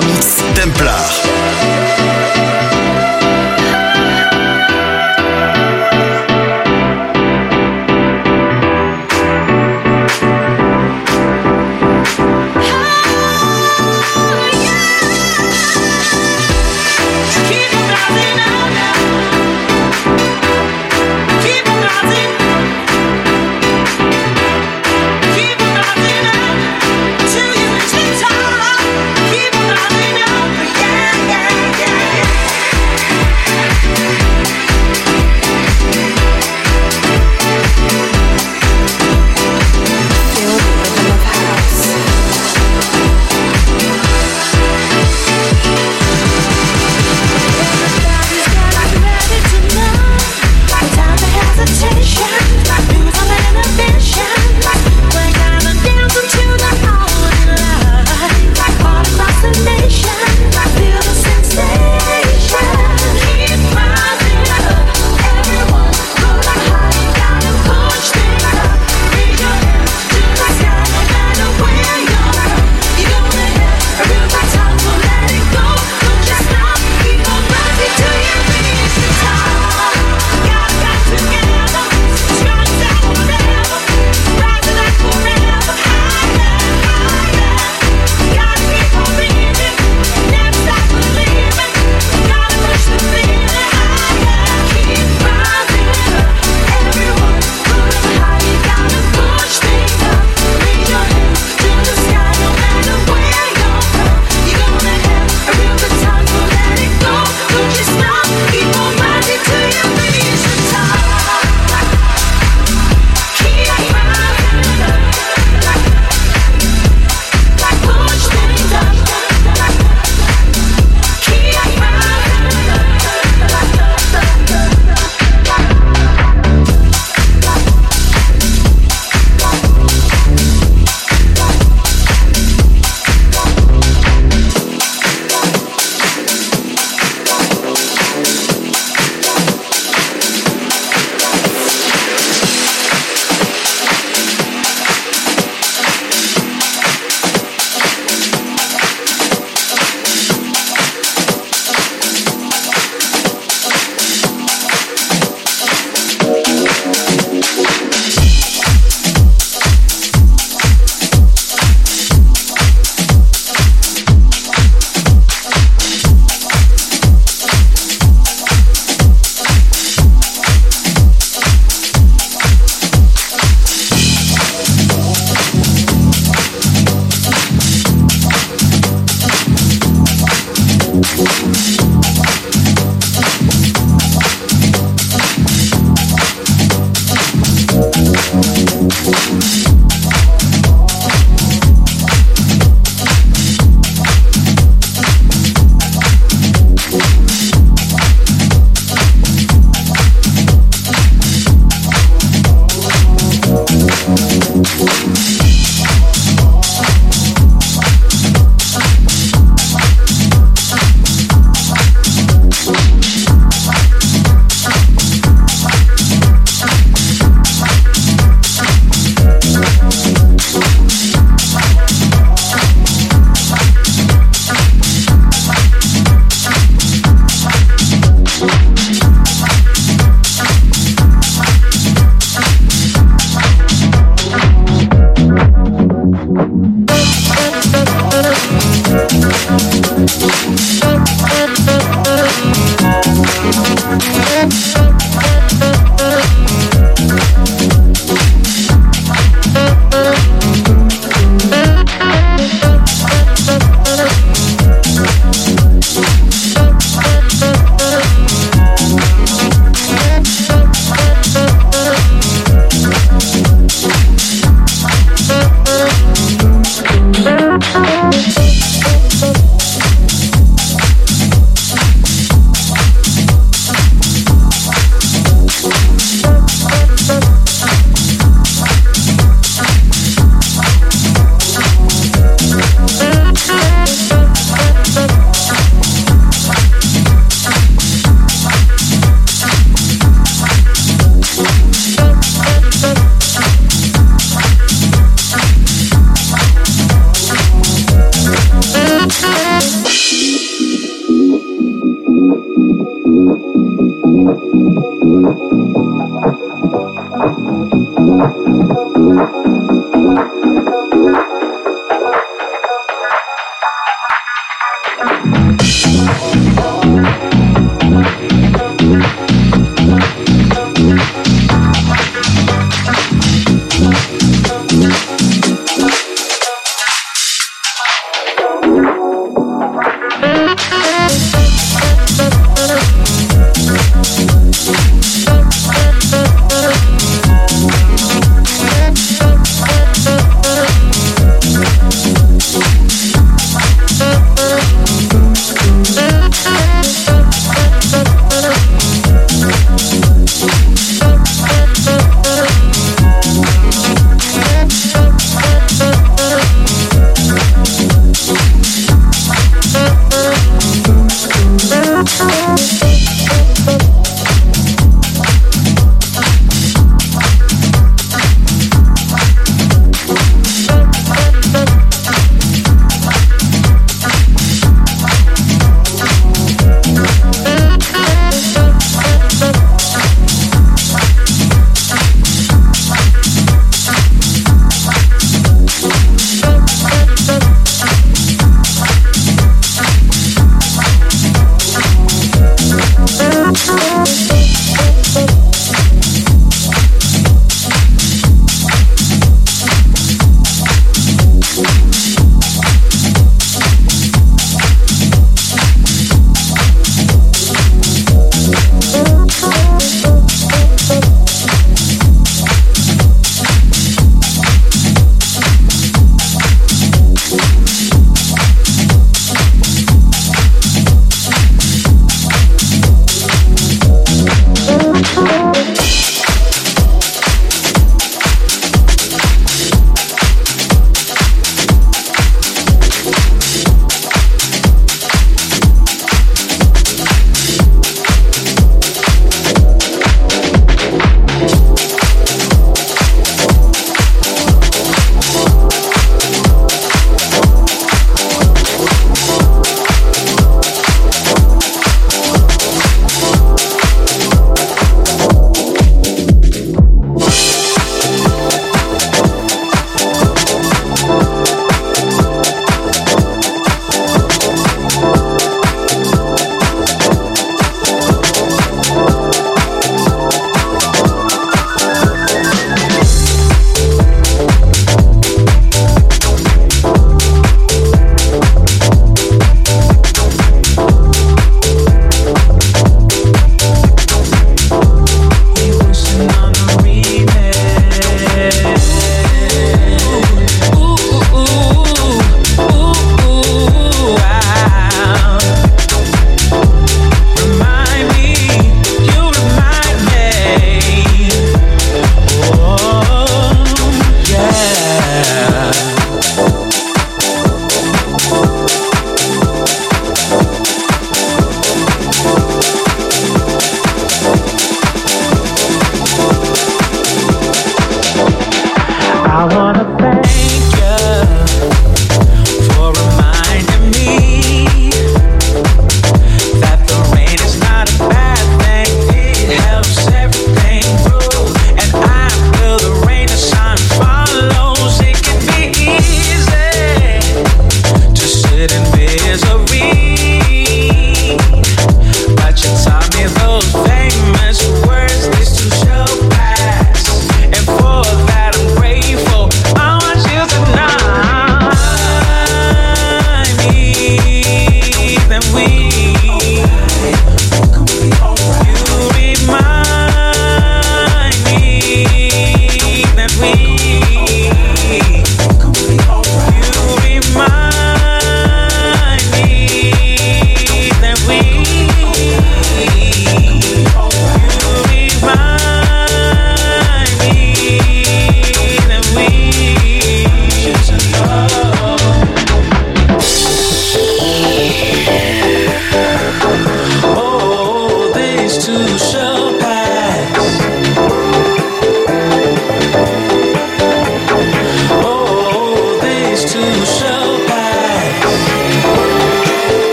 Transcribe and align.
Mix. 0.00 0.42
Templar. 0.54 0.93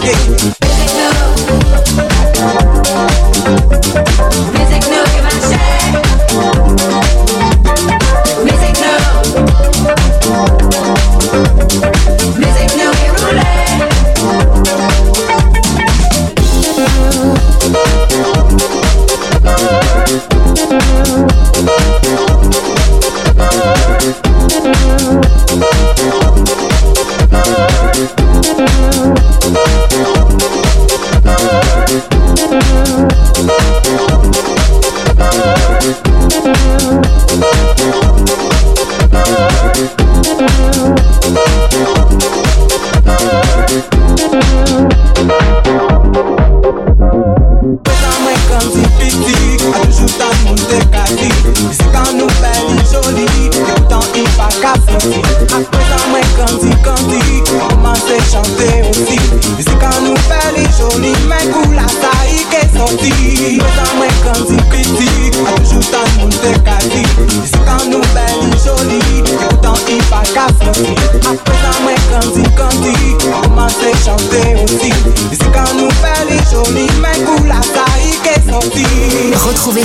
Hey. 0.00 0.53